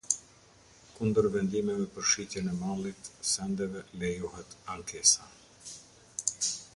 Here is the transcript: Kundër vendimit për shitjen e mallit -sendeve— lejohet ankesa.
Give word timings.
Kundër 0.99 1.27
vendimit 1.35 1.83
për 1.97 2.07
shitjen 2.13 2.49
e 2.53 2.55
mallit 2.63 3.11
-sendeve— 3.33 3.85
lejohet 4.05 4.57
ankesa. 4.77 5.31